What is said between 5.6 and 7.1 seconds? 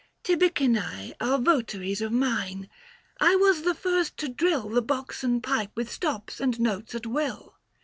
with stops and notes at